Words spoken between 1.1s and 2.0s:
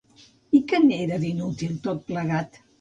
d'inútil,